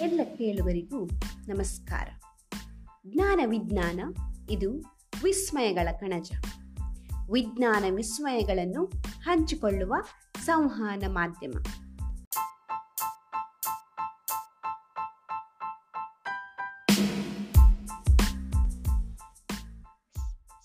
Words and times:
ಎಲ್ಲ 0.00 0.20
ಕೇಳುವರಿಗೂ 0.38 1.06
ನಮಸ್ಕಾರ. 1.48 2.08
ಜ್ಞಾನ 3.06 3.40
ವಿಜ್ಞಾನ, 3.46 4.00
ಇದು 4.50 4.78
ವಿಸ್ಮಯಗಳ 5.24 5.88
ಕಣಜ. 5.92 6.32
ವಿಜ್ಞಾನ 7.32 7.84
ವಿಸ್ಮಯಗಳನ್ನು 7.94 8.92
ಹಂಚಿಕೊಳ್ಳುವ 9.22 9.94
ಸಂವಹನ 10.44 11.02
ಮಾಧ್ಯಮ. 11.06 11.52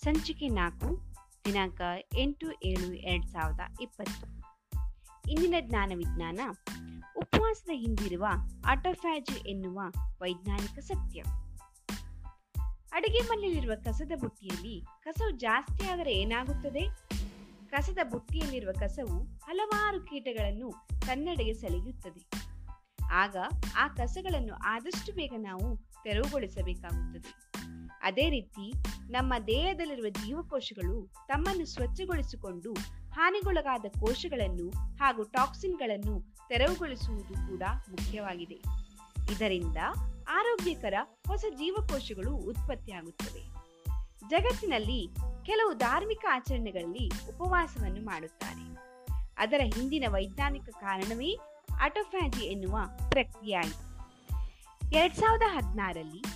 ಸಂಚಿಕೆ 0.04 0.48
ನಾಲ್ಕು, 0.48 1.16
ದಿನಾಂಕ 1.46 1.82
ಎಂಟು 2.18 2.52
ಏಳು 2.64 2.94
ಎರಡು 2.94 3.28
ಸಾವಿರದ 3.28 3.60
ಇಪ್ಪತ್ತು. 3.82 4.36
ಇಂದಿನ 5.32 5.56
ಜ್ಞಾನ 5.60 5.92
ವಿಜ್ಞಾನ 5.96 6.40
ಉಪವಾಸದ 7.18 7.70
ಹಿಂದಿರುವ 7.74 8.26
ಆಟೋಫ್ಯಾಜಿ 8.66 9.50
ಎನ್ನುವ 9.50 9.82
ವೈಜ್ಞಾನಿಕ 10.22 10.80
ಸತ್ಯ. 10.80 11.24
ಅಡುಗೆ 12.94 13.20
ಮನೆಯಲ್ಲಿರುವ 13.22 13.72
ಕಸದ 13.84 14.12
ಬುಟ್ಟಿಯಲ್ಲಿ 14.20 14.86
ಕಸವು 15.04 15.32
ಜಾಸ್ತಿ 15.32 15.86
ಆದರೆ 15.86 16.14
ಏನಾಗುತ್ತದೆ? 16.14 16.82
ಕಸದ 17.70 17.98
ಬುಟ್ಟಿಯಲ್ಲಿರುವ 18.12 18.72
ಕಸವು 18.80 19.24
ಹಲವಾರು 19.24 20.02
ಕೀಟಗಳನ್ನು 20.02 20.72
ತನ್ನೆಡೆಗೆ 21.08 21.54
ಸೆಳೆಯುತ್ತದೆ. 21.54 22.30
ಆಗ 23.12 23.36
ಆ 23.78 23.88
ಕಸಗಳನ್ನು 23.88 24.54
ಆದಷ್ಟು 24.54 25.14
ಬೇಗ 25.14 25.34
ನಾವು 25.38 25.78
ತೆರವುಗೊಳಿಸಬೇಕಾಗುತ್ತದೆ. 26.04 27.52
ಅದೇ 28.04 28.30
ರೀತಿ 28.30 28.72
ನಮ್ಮ 29.12 29.34
ದೇಹದಲ್ಲಿರುವ 29.48 30.10
ಜೀವಕೋಶಗಳು 30.10 31.14
ತಮ್ಮನ್ನು 31.28 31.66
ಸ್ವಚ್ಛಗೊಳಿಸಿಕೊಂಡು 31.66 32.74
ಹಾನಿಗೊಳಗಾದ 33.16 33.86
ಕೋಶಗಳನ್ನು 34.00 34.70
ಹಾಗೂ 34.96 35.24
ಟಾಕ್ಸಿನ್ಗಳನ್ನು 35.24 36.36
ತೆರವುಗೊಳಿಸುವುದು 36.50 37.34
ಕೂಡ 37.34 37.64
ಮುಖ್ಯವಾಗಿದೆ. 37.90 38.56
ಇದರಿಂದ 39.32 39.78
ಆರೋಗ್ಯಕರ 40.30 40.94
ಹೊಸ 41.28 41.46
ಜೀವಕೋಶಗಳು 41.50 42.36
ಉತ್ಪತ್ತಿಯಾಗುತ್ತವೆ. 42.36 43.44
ಜಗತ್ತಿನಲ್ಲಿ 44.30 45.10
ಕೆಲವು 45.46 45.74
ಧಾರ್ಮಿಕ 45.74 46.26
ಆಚರಣೆಗಳಲ್ಲಿ 46.32 47.08
ಉಪವಾಸವನ್ನು 47.08 48.06
ಮಾಡುತ್ತಾರೆ. 48.06 48.76
ಅದರ 49.38 49.62
ಹಿಂದಿನ 49.76 50.04
ವೈಜ್ಞಾನಿಕ 50.10 50.70
ಕಾರಣವೇ 50.82 51.40
ಅಟೋಫ್ಯಾಜಿ 51.80 52.46
ಎನ್ನುವ 52.46 52.80
ಪ್ರಕ್ರಿಯೆ 53.10 53.96
ಎರಡ್ 54.98 55.16
ಸಾವಿರದ 55.16 55.42
ಹದಿನಾರರಲ್ಲಿ 55.48 56.35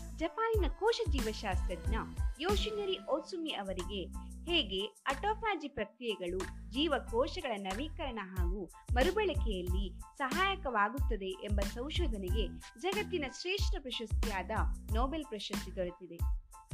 ಜಪಾನಿನ 0.50 0.72
ಕೋಶ 0.80 1.02
ಜೀವಶಾಸ್ತ್ರಜ್ಞ 1.10 1.96
ಯೋಶಿನರಿ 2.40 3.00
ಓಸುಮಿ 3.00 3.50
ಅವರಿಗೆ 3.50 4.06
ಹೇಗೆ 4.52 4.86
ಅಟೋಫಾಜಿ 4.86 5.68
ಪ್ರಕ್ರಿಯೆಗಳು 5.68 6.38
ಜೀವಕೋಶಗಳ 6.72 7.52
ನವೀಕರಣ 7.58 8.20
ಹಾಗೂ 8.24 8.70
ಮರುಬಳಕೆಯಲ್ಲಿ 8.94 10.00
ಸಹಾಯಕವಾಗುತ್ತದೆ 10.18 11.30
ಎಂಬ 11.30 11.60
ಸಂಶೋಧನೆಗೆ 11.60 12.48
ಜಗತ್ತಿನ 12.82 13.26
ಶ್ರೇಷ್ಠ 13.42 13.76
ಪ್ರಶಸ್ತಿಯಾದ 13.82 14.52
ನೊಬೆಲ್ 14.96 15.26
ಪ್ರಶಸ್ತಿ 15.26 15.76
ದೊರೆತಿದೆ. 15.76 16.16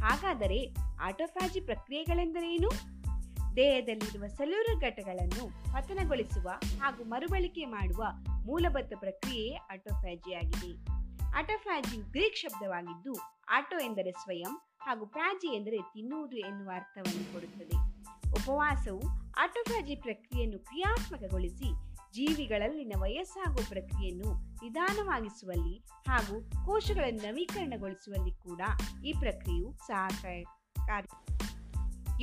ಹಾಗಾದರೆ 0.01 0.75
ಆಟೋಫಾಜಿ 1.01 1.59
ಪ್ರಕ್ರಿಯೆಗಳೆಂದರೇನು? 1.59 2.69
ದೇಹದಲ್ಲಿರುವ 3.55 4.27
ಸೆಲ್ಯುಲರ್ 4.27 4.79
ಘಟಗಳನ್ನು 4.81 5.73
ಪತನಗೊಳಿಸುವ 5.73 6.49
ಹಾಗೂ 6.81 7.03
ಮರುಬಳಕೆ 7.03 7.65
ಮಾಡುವ 7.65 8.05
ಮೂಲಭೂತ 8.45 8.93
ಪ್ರಕ್ರಿಯೆಯೇ 8.99 9.55
ಆಟೋಫ್ಯಾಜಿಯಾಗಿದೆ 9.55 10.94
ಆಟೋಫ್ಯಾಜಿ 11.35 11.97
ಗ್ರೀಕ್ 11.97 12.37
ಶಬ್ದವಾಗಿದ್ದು, 12.37 13.13
ಆಟೋ 13.51 13.79
ಎಂದರೆ 13.79 14.11
ಸ್ವಯಂ 14.11 14.57
ಹಾಗೂ 14.81 15.05
ಫ್ಯಾಜಿ 15.05 15.55
ಎಂದರೆ 15.55 15.77
ತಿನ್ನುವುದು 15.77 16.37
ಎನ್ನುವ 16.37 16.71
ಅರ್ಥವನ್ನು 16.75 17.33
ಕೊಡುತ್ತದೆ. 17.33 17.75
ಉಪವಾಸವು 18.31 19.01
ಆಟೋಫ್ಯಾಜಿ 19.39 19.95
ಪ್ರಕ್ರಿಯೆಯನ್ನು 19.95 20.59
ಕ್ರಿಯಾತ್ಮಕಗೊಳಿಸಿ 20.59 21.95
ಜೀವಿಗಳಲ್ಲಿನ 22.13 22.93
ವಯಸ್ಸಾಗುವ 22.97 23.65
ಪ್ರಕ್ರಿಯೆಯನ್ನು 23.69 24.41
ನಿಧಾನವಾಗಿಸುವಲ್ಲಿ 24.63 25.77
ಹಾಗೂ 26.07 26.65
ಕೋಶಗಳನ್ನು 26.65 27.21
ನವೀಕರಣಗೊಳಿಸುವಲ್ಲಿ 27.21 28.31
ಕೂಡ 28.31 28.61
ಈ 29.05 29.13
ಪ್ರಕ್ರಿಯೆಯು 29.13 29.73
ಸಹಕಾರಿ 29.87 31.09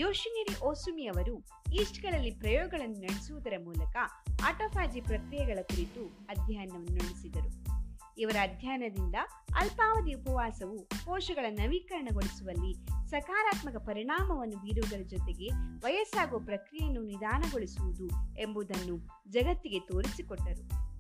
ಯೋಶಿನಿರಿ 0.01 0.65
ಓಸುಮಿ 0.65 1.07
ಅವರು 1.07 1.47
ಈಸ್ಟ್ಗಳಲ್ಲಿ 1.73 2.31
ಪ್ರಯೋಗಗಳನ್ನು 2.31 3.01
ನಡೆಸುವುದರ 3.01 3.53
ಮೂಲಕ 3.65 3.97
ಆಟೋಫ್ಯಾಜಿ 4.45 5.01
ಪ್ರಕ್ರಿಯೆಗಳ 5.01 5.59
ಕುರಿತು 5.63 6.07
ಅಧ್ಯಯನವನ್ನು 6.07 6.93
ನಡೆಸಿದರು. 6.93 7.72
ಇವರ 8.19 8.37
ಅಧ್ಯಯನದಿಂದ 8.43 9.15
ಅಲ್ಪಾವಧಿ 9.55 10.13
ಉಪವಾಸವು 10.15 10.79
ಕೋಶಗಳ 10.85 11.47
ನವೀಕರಣಗೊಳಿಸುವಲ್ಲಿ 11.51 12.75
ಸಕಾರಾತ್ಮಕ 13.11 13.77
ಪರಿಣಾಮವನ್ನು 13.77 14.57
ಬೀರುವುದರ 14.57 15.03
ಜೊತೆಗೆ 15.03 15.49
ವಯಸ್ಸಾಗುವ 15.79 16.39
ಪ್ರಕ್ರಿಯೆಯನ್ನು 16.39 17.03
ನಿಧಾನಗೊಳಿಸುವುದು 17.03 18.39
ಎಂಬುದನ್ನು 18.41 18.99
ಜಗತ್ತಿಗೆ 19.29 19.79
ತೋರಿಸಿಕೊಟ್ಟರು. 19.79 20.93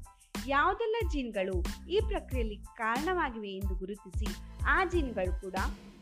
ಯಾವುದೆಲ್ಲ 0.48 0.96
ಜೀನ್ಗಳು 1.12 1.64
ಈ 1.90 2.00
ಪ್ರಕ್ರಿಯೆಯಲ್ಲಿ 2.08 2.56
ಕಾರಣವಾಗಿವೆ 2.56 3.50
ಎಂದು 3.50 3.74
ಗುರುತಿಸಿ 3.74 4.26
ಆ 4.66 4.84
ಜೀನ್ಗಳು 4.84 5.40
ಕೂಡ 5.40 5.54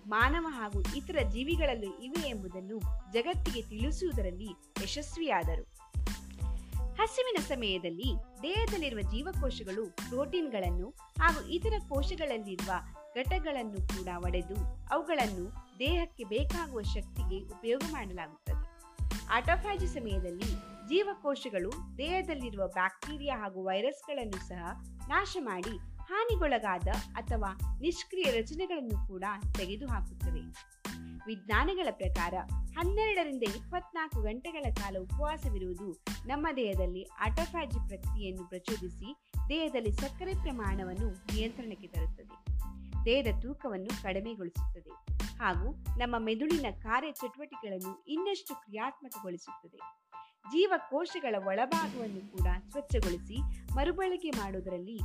ಮಾನವ 0.06 0.46
ಹಾಗೂ 0.48 0.80
ಇತರ 0.96 1.28
ಜೀವಿಗಳಲ್ಲೂ 1.28 1.98
ಇವೆ 1.98 2.28
ಎಂಬುದನ್ನು 2.28 2.78
ಜಗತ್ತಿಗೆ 3.12 3.62
ತಿಳಿಸುವುದರಲ್ಲಿ 3.62 4.48
ಯಶಸ್ವಿಯಾದರು. 4.82 5.89
ಹಸಿವಿನ 7.00 7.42
ಸಮಯದಲ್ಲಿ 7.42 8.14
ದೇಹದಲ್ಲಿರುವ 8.42 9.00
ಜೀವಕೋಶಗಳು 9.00 9.90
ಪ್ರೋಟೀನ್ಗಳನ್ನು 9.90 10.88
ಹಾಗೂ 11.20 11.48
ಇತರ 11.48 11.72
ಕೋಶಗಳಲ್ಲಿರುವ 11.88 12.72
ಘಟಗಳನ್ನು 13.14 13.86
ಕೂಡ 13.86 14.08
ಒಡೆದು 14.16 14.86
ಅವುಗಳನ್ನು 14.90 15.78
ದೇಹಕ್ಕೆ 15.78 16.24
ಬೇಕಾಗುವ 16.24 16.82
ಶಕ್ತಿಗೆ 16.82 17.44
ಉಪಯೋಗ 17.44 17.82
ಮಾಡಲಾಗುತ್ತದೆ. 17.92 18.60
ಆಟೋಫ್ಯಾಜಿ 19.30 19.86
ಸಮಯದಲ್ಲಿ 19.86 20.50
ಜೀವಕೋಶಗಳು 20.88 21.98
ದೇಹದಲ್ಲಿರುವ 21.98 22.68
ಬ್ಯಾಕ್ಟೀರಿಯಾ 22.68 23.36
ಹಾಗೂ 23.38 23.64
ವೈರಸ್ಗಳನ್ನು 23.64 24.48
ಸಹ 24.48 24.82
ನಾಶ 25.08 25.36
ಮಾಡಿ 25.40 25.76
ಹಾನಿಗೊಳಗಾದ 26.02 26.88
ಅಥವಾ 27.14 27.78
ನಿಷ್ಕ್ರಿಯ 27.80 28.30
ರಚನೆಗಳನ್ನು 28.30 29.08
ಕೂಡ 29.08 29.24
ತೆಗೆದುಹಾಕುತ್ತವೆ. 29.56 30.40
ವಿಜ್ಞಾನಿಗಳ 31.26 31.88
ಪ್ರಕಾರ 31.90 32.34
ಹನ್ನೆರಡರಿಂದ 32.78 33.42
ಇಪ್ಪತ್ನಾಲ್ಕು 33.42 34.22
ಗಂಟೆಗಳ 34.22 34.74
ಕಾಲ 34.74 34.96
ಉಪವಾಸವಿರುವುದು 35.00 35.92
ನಮ್ಮ 36.26 36.46
ದೇಹದಲ್ಲಿ 36.56 37.02
ಆಟೋಫ್ಯಾಜಿ 37.02 37.88
ಪ್ರಕ್ರಿಯೆಯನ್ನು 37.88 38.48
ಪ್ರಚೋದಿಸಿ 38.48 39.16
ದೇಹದಲ್ಲಿ 39.48 39.92
ಸಕ್ಕರೆ 39.92 40.34
ಪ್ರಮಾಣವನ್ನು 40.34 41.10
ನಿಯಂತ್ರಣಕ್ಕೆ 41.10 41.86
ತರುತ್ತದೆ. 41.86 42.60
ದೇಹದ 43.04 43.40
ತೂಕವನ್ನು 43.40 44.02
ಕಡಿಮೆಗೊಳಿಸುತ್ತದೆ 44.02 44.90
ಹಾಗೂ 45.38 45.98
ನಮ್ಮ 45.98 46.14
ಮೆದುಳಿನ 46.18 46.66
ಕಾರ್ಯಚಟುವಟಿಕೆಗಳನ್ನು 46.82 48.04
ಇನ್ನಷ್ಟು 48.08 48.54
ಕ್ರಿಯಾತ್ಮಕಗೊಳಿಸುತ್ತದೆ. 48.54 49.78
ಜೀವಕೋಶಗಳ 50.46 51.34
ಒಳಭಾಗವನ್ನು 51.46 52.32
ಕೂಡ 52.32 52.46
ಸ್ವಚ್ಛಗೊಳಿಸಿ 52.70 53.36
ಮರುಬಳಕೆ 53.74 54.30
ಮಾಡುವುದರಲ್ಲಿ 54.30 54.98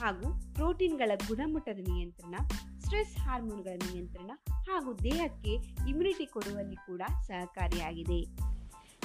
ಹಾಗೂ 0.00 0.54
ಪ್ರೋಟೀನ್ಗಳ 0.54 1.10
ಗುಣಮಟ್ಟದ 1.28 1.78
ನಿಯಂತ್ರಣ, 1.78 2.34
ಸ್ಟ್ರೆಸ್ 2.78 3.16
ಹಾರ್ಮೋನ್ಗಳ 3.16 3.78
ನಿಯಂತ್ರಣ 3.92 4.30
ಹಾಗೂ 4.66 4.94
ದೇಹಕ್ಕೆ 4.94 5.54
ಇಮ್ಯುನಿಟಿ 5.88 6.26
ಕೊಡುವಲ್ಲಿ 6.26 6.76
ಕೂಡ 6.76 7.02
ಸಹಕಾರಿಯಾಗಿದೆ. 7.22 8.20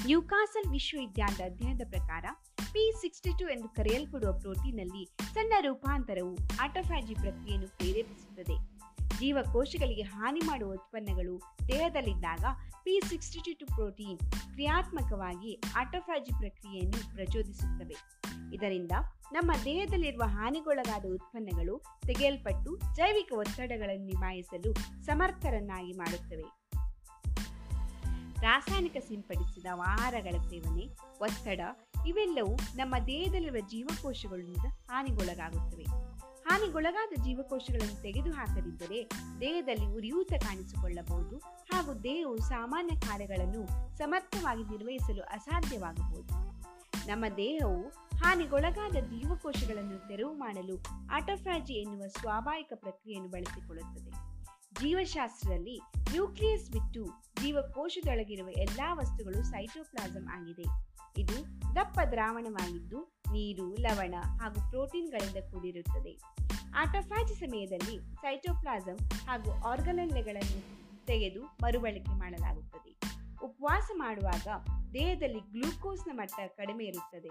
ನ್ಯೂಕಾಸಲ್ 0.05 0.71
ವಿಶ್ವವಿದ್ಯಾಲಯದ 0.71 1.51
ಅಧ್ಯಯನದ 1.51 1.81
ಪ್ರಕಾರ 1.89 2.25
ಪಿ 2.71 3.01
ಸಿಕ್ಸ್ಟಿ 3.01 3.29
ಟು 3.39 3.49
ಎಂದು 3.49 3.69
ಕರೆಯಲ್ಪಡುವ 3.69 4.31
ಪ್ರೋಟೀನ್ನಲ್ಲಿ 4.33 5.05
ಸಣ್ಣ 5.33 5.53
ರೂಪಾಂತರವು 5.59 6.37
ಆಟೋಫ್ಯಾಜಿ 6.61 7.13
ಪ್ರಕ್ರಿಯೆಯನ್ನು 7.13 7.67
ಪ್ರೇರೇಪಿಸುತ್ತದೆ. 7.67 8.81
ಜೀವಕೋಶಗಳಿಗೆ 9.19 10.01
ಹಾನಿ 10.01 10.39
ಮಾಡುವ 10.39 10.71
ಉತ್ಪನ್ನಗಳು 10.73 11.41
ದೇಹದಲ್ಲಿದ್ದಾಗ 11.67 12.45
ಪಿ 12.83 12.99
ಸಿಕ್ಸ್ಟಿ 13.09 13.53
ಟು 13.53 13.65
ಪ್ರೋಟೀನ್ 13.65 14.19
ಕ್ರಿಯಾತ್ಮಕವಾಗಿ 14.53 15.61
ಆಟೋಫ್ಯಾಜಿ 15.75 16.31
ಪ್ರಕ್ರಿಯೆಯನ್ನು 16.39 17.15
ಪ್ರಚೋದಿಸುತ್ತವೆ. 17.15 18.20
ಇದರಿಂದ 18.53 18.91
ನಮ್ಮ 19.31 19.51
ದೇಹದಲ್ಲಿರುವ 19.65 20.21
ಹಾನಿಗೊಳಗಾದ 20.25 21.05
ಉತ್ಪನ್ನಗಳು 21.13 21.83
ತೆಗೆಯಲ್ಪಟ್ಟು 22.07 22.79
ಜೈವಿಕ 22.95 23.31
ಒತ್ತಡಗಳನ್ನು 23.35 24.05
ನಿಭಾಯಿಸಲು 24.05 24.73
ಸಮರ್ಥರನ್ನಾಗಿ 25.03 25.91
ಮಾಡುತ್ತವೆ. 25.91 26.61
ರಾಸಾಯನಿಕ 28.41 28.97
ಸಿಂಪಡಿಸಿದ 29.07 29.65
ಆಹಾರಗಳ 29.75 30.41
ಸೇವನೆ, 30.49 30.85
ಒತ್ತಡ 31.21 31.59
ಇವೆಲ್ಲವೂ 32.07 32.55
ನಮ್ಮ 32.55 32.95
ದೇಹದಲ್ಲಿರುವ 33.07 33.67
ಜೀವಕೋಶಗಳಿಂದ 33.67 34.65
ಹಾನಿಗೊಳಗಾಗುತ್ತವೆ. 34.91 35.83
ಹಾನಿಗೊಳಗಾದ 36.49 37.23
ಜೀವಕೋಶಗಳನ್ನು 37.23 38.01
ತೆಗೆದುಹಾಕದಿದ್ದರೆ 38.01 39.09
ದೇಹದಲ್ಲಿ 39.41 39.85
ಉರಿಯೂತ 39.85 40.33
ಕಾಣಿಸಿಕೊಳ್ಳಬಹುದು 40.37 41.37
ಹಾಗೂ 41.37 41.93
ದೇಹವು 41.93 42.37
ಸಾಮಾನ್ಯ 42.37 42.95
ಕಾರ್ಯಗಳನ್ನು 42.95 43.97
ಸಮರ್ಥವಾಗಿ 43.97 44.63
ನಿರ್ವಹಿಸಲು 44.63 45.21
ಅಸಾಧ್ಯವಾಗಬಹುದು. 45.23 46.51
ನಮ್ಮ 47.07 47.25
ದೇಹವು 47.37 48.10
ಹಾನಿಗೊಳಗಾದ 48.23 48.91
ಜೀವಕೋಶಗಳನ್ನು 48.91 50.07
ತೆರವು 50.07 50.33
ಮಾಡಲು 50.33 50.83
ಆಟೋಫ್ಯಾಜಿ 51.11 51.73
ಎನ್ನುವ 51.73 52.07
ಸ್ವಾಭಾವಿಕ 52.07 52.73
ಪ್ರಕ್ರಿಯೆಯನ್ನು 52.75 53.31
ಬಳಸಿಕೊಳ್ಳುತ್ತದೆ. 53.31 54.11
ಜೀವಶಾಸ್ತ್ರದಲ್ಲಿ 54.79 55.81
ನ್ಯೂಕ್ಲಿಯಸ್ 55.97 56.71
ಬಿಟ್ಟು 56.71 57.05
ಜೀವಕೋಶದೊಳಗಿರುವ 57.41 58.49
ಎಲ್ಲಾ 58.49 58.93
ವಸ್ತುಗಳು 58.93 59.43
ಸೈಟೋಪ್ಲಾಸಂ 59.43 60.27
ಆಗಿದೆ. 60.27 60.63
ಇದು 61.21 61.61
ದಪ್ಪ 61.75 61.99
ದ್ರಾವಣವಾಗಿದ್ದು 62.11 63.21
ನೀರು, 63.31 63.75
ಲವಣ 63.75 64.15
ಹಾಗೂ 64.21 64.69
ಪ್ರೋಟೀನ್ಗಳಿಂದ 64.69 65.51
ಕೂಡಿರುತ್ತದೆ. 65.51 66.21
ಆಟೋಫ್ಯಾಜಿ 66.75 67.33
ಸಮಯದಲ್ಲಿ 67.33 68.15
ಸೈಟೋಪ್ಲಾಸಂ 68.15 68.97
ಹಾಗೂ 69.27 69.51
ಆರ್ಗನಲ್ಲೆಗಳನ್ನು 69.67 70.81
ತೆಗೆದು 71.05 71.43
ಮರುಬಳಕೆ 71.45 72.19
ಮಾಡಲಾಗುತ್ತದೆ. 72.19 72.99
ಉಪವಾಸ 73.43 73.91
ಮಾಡುವಾಗ 73.93 74.47
ದೇಹದಲ್ಲಿ 74.93 75.39
ಗ್ಲೂಕೋಸ್ನ 75.39 76.11
ಮಟ್ಟ 76.13 76.39
ಕಡಿಮೆ 76.57 76.85
ಇರುತ್ತದೆ. 76.85 77.29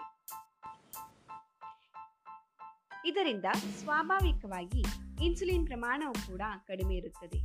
ಇದರಿಂದ 3.06 3.44
ಸ್ವಾಭಾವಿಕವಾಗಿ 3.82 4.84
ಇನ್ಸುಲಿನ್ 5.24 5.66
ಪ್ರಮಾಣವು 5.66 6.12
ಕೂಡ 6.12 6.42
ಕಡಿಮೆ 6.66 6.94
ಇರುತ್ತದೆ. 6.94 7.42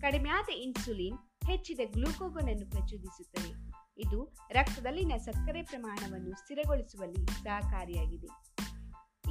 ಕಡಿಮೆಯಾದ 0.00 0.48
ಇನ್ಸುಲಿನ್ 0.52 1.18
ಹೆಚ್ಚಿದ 1.46 1.80
ಗ್ಲೂಕೋಗನ್ 1.92 2.48
ಅನ್ನು 2.48 2.70
ಪ್ರಚೋದಿಸುತ್ತದೆ. 2.70 3.70
ಇದು 3.98 4.36
ರಕ್ತದಲ್ಲಿನ 4.50 5.12
ಸಕ್ಕರೆ 5.18 5.62
ಪ್ರಮಾಣವನ್ನು 5.62 6.36
ಸ್ಥಿರಗೊಳಿಸುವಲ್ಲಿ 6.38 7.26
ಸಹಕಾರಿಯಾಗಿದೆ. 7.26 8.26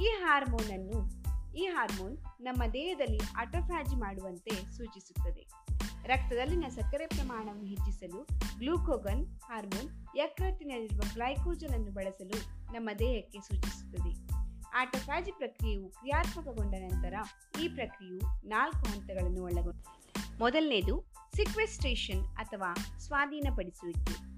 ಈ 0.02 0.06
ಹಾರ್ಮೋನ್ 0.06 0.70
ಅನ್ನು, 0.70 1.20
ಈ 1.54 1.64
ಹಾರ್ಮೋನ್ 1.64 2.18
ನಮ್ಮ 2.40 2.62
ದೇಹದಲ್ಲಿ 2.72 3.20
ಆಟೋಫ್ಯಾಜಿ 3.36 3.96
ಮಾಡುವಂತೆ 3.96 4.76
ಸೂಚಿಸುತ್ತದೆ. 4.76 5.46
ರಕ್ತದಲ್ಲಿನ 6.06 6.64
ಸಕ್ಕರೆ 6.68 7.06
ಪ್ರಮಾಣವನ್ನು 7.06 7.66
ಹೆಚ್ಚಿಸಲು 7.66 8.28
ಗ್ಲೂಕೋಗನ್ 8.58 9.40
ಹಾರ್ಮೋನ್ 9.40 10.06
ಯಕೃತ್ತಿನಲ್ಲಿರುವ 10.16 11.00
ಗ್ಲೈಕೋಜನ್ 11.12 11.70
ಅನ್ನು 11.70 11.92
ಬಳಸಲು 11.92 12.59
ನಮ್ಮ 12.72 12.88
ದೇಹಕ್ಕೆ 12.98 13.40
ಸೂಚಿಸುತ್ತದೆ. 13.40 14.30
ಆಟೋಫ್ಯಾಜಿ 14.74 15.32
ಪ್ರಕ್ರಿಯೆಯು 15.32 15.88
ಕ್ರಿಯಾತ್ಮಕಗೊಂಡ 15.88 16.74
ನಂತರ 16.74 17.14
ಈ 17.60 17.68
ಪ್ರಕ್ರಿಯೆಯು 17.68 18.48
ನಾಲ್ಕು 18.48 18.78
ಹಂತಗಳನ್ನು 18.78 19.44
ಒಳಗೊಂಡಿದೆ 19.44 20.00
ಮೊದಲನೇದು 20.38 21.12
ಸಿಕ್ವೆಸ್ಟ್ರೇಷನ್ 21.36 22.24
ಅಥವಾ 22.24 22.74
ಸ್ವಾಧೀನಪಡಿಸುವಿಕೆ. 22.98 24.30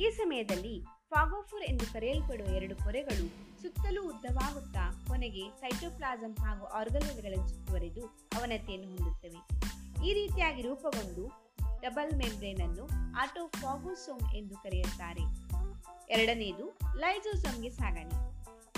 ಈ 0.00 0.10
ಸಮಯದಲ್ಲಿ 0.10 0.82
ಫಾಗೋಫುರ್ 1.10 1.62
ಎಂದು 1.62 1.92
ಕರೆಯಲ್ಪಡುವ 1.92 2.46
ಎರಡು 2.46 2.76
ಪೊರೆಗಳು 2.76 3.28
ಸುತ್ತಲೂ 3.62 4.08
ಉದ್ದವಾಗುತ್ತಾ 4.08 5.04
ಕೊನೆಗೆ 5.08 5.40
ಸೈಟೋಪ್ಲಾಸಮ್ 5.60 6.36
ಹಾಗೂ 6.36 6.64
ಆರ್ಗನಲ್ಗಳನ್ನು 6.64 7.48
ಸುತ್ತುವರೆದು 7.48 8.06
ಅವನತಿಯನ್ನು 8.06 8.88
ಹೊಂದುತ್ತವೆ. 8.88 9.62
ಈ 10.08 10.14
ರೀತಿಯಾಗಿ 10.14 10.62
ರೂಪಗೊಂಡು 10.62 11.28
ಡಬಲ್ 11.80 12.16
ಮೆಂಬ್ರೇನ್ 12.16 12.60
ಅನ್ನು 12.60 12.88
ಆಟೋಫಾಗೋಸೋಮ್ 13.20 14.34
ಎಂದು 14.34 14.54
ಕರೆಯುತ್ತಾರೆ. 14.54 15.41
ಎರಡನೆಯದು 16.12 16.78
ಲೈಸೋಸೋಮ್ಗೆ 16.96 17.70
ಸಾಗಣೆ. 17.70 18.10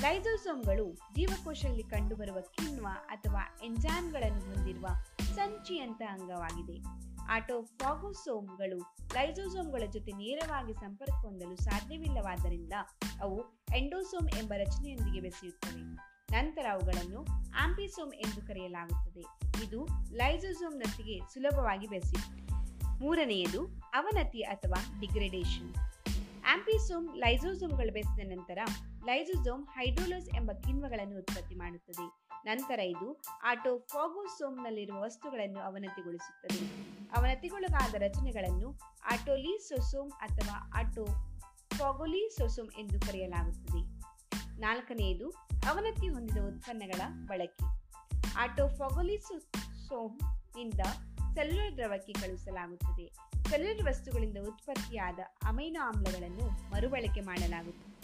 ಲೈಸೋಸೋಮ್ಗಳು 0.00 0.92
ಜೀವಕೋಶದಲ್ಲಿ 0.92 1.82
ಕಂಡುಬರುವ 1.82 2.40
ಕಿಣ್ವ 2.40 2.86
ಅಥವಾ 3.08 3.58
ಎಂಜಾಮ್ಗಳನ್ನು 3.64 4.40
ಹೊಂದಿರುವ 4.40 4.86
ಸಂಚಿಯಂತ 5.34 6.02
ಅಂಗವಾಗಿದೆ. 6.10 6.78
ಆಟೋಫಾಗೋಸೋಮ್ಗಳು 7.30 8.96
ಲೈಸೋಸೋಮ್ಗಳ 9.14 9.82
ಜೊತೆ 9.90 10.12
ನೇರವಾಗಿ 10.12 10.72
ಸಂಪರ್ಕ 10.72 11.12
ಹೊಂದಲು 11.12 11.56
ಸಾಧ್ಯವಿಲ್ಲವಾದ್ದರಿಂದ 11.56 12.72
ಅವು 13.20 13.66
ಎಂಡೋಸೋಮ್ 13.76 14.28
ಎಂಬ 14.28 14.52
ರಚನೆಯೊಂದಿಗೆ 14.56 15.20
ಬೆಸೆಯುತ್ತವೆ. 15.20 15.82
ನಂತರ 16.32 16.66
ಅವುಗಳನ್ನು 16.72 17.26
ಆಂಪಿಸೋಮ್ 17.60 18.14
ಎಂದು 18.14 18.46
ಕರೆಯಲಾಗುತ್ತದೆ. 18.46 19.20
ಇದು 19.66 19.86
ಲೈಸೋಸೋಮ್ನೊಟ್ಟಿಗೆ 20.12 21.34
ಸುಲಭವಾಗಿ 21.34 21.86
ಬೆಸೆಯುತ್ತದೆ. 21.86 22.44
ಮೂರನೆಯದು 23.00 23.66
ಅವನತಿ 23.94 24.42
ಅಥವಾ 24.42 25.00
ಡಿಗ್ರೇಡೇಷನ್. 25.00 25.74
ಆಂಪಿಸೋಮ್ 26.46 27.16
ಲೈಸೋಸೋಮ್ಗಳು 27.16 27.92
ಬೆಸೆದ 27.92 28.28
ನಂತರ 28.28 28.58
ಲೈಸೋಸೋಮ್ 29.06 29.66
ಹೈಡ್ರೋಲೋಸ್ 29.66 30.34
ಎಂಬ 30.34 30.52
ಕಿಣ್ವಗಳನ್ನು 30.52 31.18
ಉತ್ಪತ್ತಿ 31.18 31.54
ಮಾಡುತ್ತದೆ. 31.54 32.24
ನಂತರ 32.44 32.78
ಇದು 32.78 33.22
ಆಟೋಫಾಗೋಸೋಮ್ನಲ್ಲಿರುವ 33.44 35.00
ವಸ್ತುಗಳನ್ನು 35.00 35.60
ಅವನತಿಗೊಳಿಸುತ್ತದೆ. 35.60 36.92
ಅವನತಿಗೊಳಗಾದ 37.16 37.94
ರಚನೆಗಳನ್ನು 37.94 38.80
ಆಟೋಲಿಸೋಸೋಮ್ 39.12 40.10
ಅಥವಾ 40.10 40.72
ಆಟೋ 40.76 41.06
ಫಾಗೋಲಿಸೋಸೋಮ್ 41.78 42.70
ಎಂದು 42.78 43.00
ಕರೆಯಲಾಗುತ್ತದೆ. 43.00 44.04
ನಾಲ್ಕನೆಯದು, 44.60 45.32
ಅವನತಿ 45.68 46.08
ಹೊಂದಿದ 46.08 46.36
ಉತ್ಪನ್ನಗಳ 46.36 47.26
ಬಳಕೆ. 47.26 47.84
ಆಟೋಫಾಗೋಲಿಸೋಸೋಮ್ನಿಂದ 48.38 50.80
ಸೆಲ್ಯುಲರ್ 51.34 51.76
ದ್ರವಕ್ಕೆ 51.76 52.12
ಕಳುಹಿಸಲಾಗುತ್ತದೆ. 52.12 53.33
ಸೆಲ್ಯುಲರ್ 53.50 53.84
ವಸ್ತುಗಳಿಂದ 53.84 54.36
ಉತ್ಪತ್ತಿಯಾದ 54.46 55.18
ಅಮೈನೋ 55.42 55.82
ಆಮ್ಲಗಳನ್ನು 55.82 56.70
ಮರುಬಳಕೆ 56.70 57.20
ಮಾಡಲಾಗುತ್ತದೆ. 57.20 57.94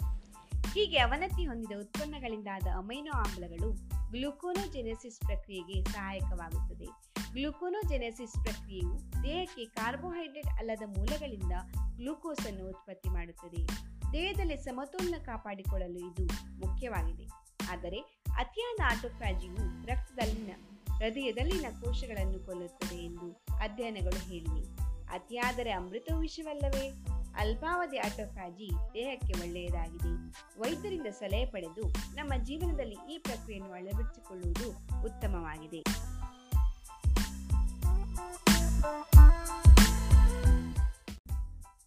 ಹೀಗೆ 0.73 0.97
ಅವನತಿ 0.97 1.45
ಹೊಂದಿದ 1.45 1.79
ಉತ್ಪನ್ನಗಳಿಂದಾದ 1.79 2.67
ಅಮೈನೋ 2.77 3.11
ಆಮ್ಲಗಳು 3.11 3.73
ಗ್ಲುಕೋನೋಜೆನೆಸಿಸ್ 4.11 5.19
ಪ್ರಕ್ರಿಯೆಗೆ 5.19 5.83
ಸಹಾಯಕವಾಗುತ್ತದೆ. 5.83 6.85
ಗ್ಲುಕೋನೋಜೆನೆಸಿಸ್ 7.33 8.43
ಪ್ರಕ್ರಿಯೆಯು 8.43 9.23
ದೇಹಕ್ಕೆ 9.23 9.65
ಕಾರ್ಬೋಹೈಡ್ರೇಟ್ 9.65 10.47
ಅಲ್ಲದ 10.47 10.81
ಮೂಲಗಳಿಂದ 10.97 11.51
ಗ್ಲೂಕೋಸ್ 11.97 12.47
ಅನ್ನು 12.47 12.69
ಉತ್ಪತ್ತಿ 12.69 13.09
ಮಾಡುತ್ತದೆ. 13.09 13.65
ದೇಹದಲ್ಲಿ 14.13 14.57
ಸಮತೋಲನ 14.57 15.23
ಕಾಪಾಡಿಕೊಳ್ಳಲು 15.25 15.99
ಇದು 15.99 16.23
ಮುಖ್ಯವಾಗಿದೆ. 16.67 17.25
ಆದರೆ 17.71 17.97
ಅತಿಯಾದ 18.37 18.97
ಆಟೋಫ್ಯಾಜಿಯು 18.97 19.85
ರಕ್ತದಲ್ಲಿನ, 19.85 20.51
ಹೃದಯದಲ್ಲಿನ 20.93 21.65
ಕೋಶಗಳನ್ನು 21.81 22.45
ಕೊಲ್ಲುತ್ತದೆ 22.45 22.95
ಎಂದು 22.95 23.45
ಅಧ್ಯಯನಗಳು 23.59 24.29
ಹೇಳಿವೆ. 24.29 24.80
ಅತಿಯಾದರೆ 25.11 25.71
ಅಮೃತವು 25.71 26.19
ವಿಷವಲ್ಲವೇ 26.19 26.91
ಅಲ್ಪಾವಧಿ 27.35 27.97
ಆಟೋಫ್ಯಾಜಿ 27.97 28.71
ದೇಹಕ್ಕೆ 28.93 29.33
ಒಳ್ಳೆಯದಾಗಿದೆ. 29.41 30.09
ವೈದ್ಯರಿಂದ 30.59 31.07
ಸಲಹೆ 31.07 31.45
ಪಡೆದು 31.45 31.87
ನಮ್ಮ 32.15 32.43
ಜೀವನದಲ್ಲಿ 32.43 33.13
ಈ 33.13 33.17
ಪ್ರಕ್ರಿಯೆಯನ್ನು 33.17 33.73
ಅಳವಡಿಸಿಕೊಳ್ಳುವುದು 33.73 34.69
ಉತ್ತಮವಾಗಿದೆ. 35.03 35.83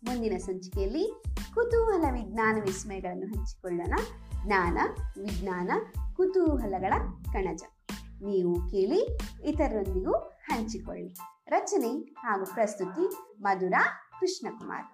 ಮುಂದಿನ 0.04 0.36
ಸಂಚಿಕೆಯಲ್ಲಿ 0.38 1.22
ಕುತೂಹಲ 1.54 2.04
ವಿಜ್ಞಾನ 2.12 2.62
ವಿಸ್ಮಯಗಳನ್ನು 2.62 3.26
ಹಂಚಿಕೊಳ್ಳೋಣ. 3.26 3.94
ಜ್ಞಾನ, 4.46 4.78
ವಿಜ್ಞಾನ, 5.22 5.70
ಕುತೂಹಲಗಳ 6.16 6.92
ಕಣಜ. 7.32 7.62
ನೀವು 8.22 8.54
ಕೇಳಿ 8.70 9.18
ಇತರರೊಂದಿಗೂ 9.44 10.12
ಹಂಚಿಕೊಳ್ಳಿ. 10.48 11.33
ರಚನೆ 11.48 12.14
ಹಾಗೂ 12.14 12.44
ಪ್ರಸ್ತುತಿ 12.54 13.04
ಮಧುರಾ 13.42 13.82
ಕೃಷ್ಣಕುಮಾರ್. 14.20 14.93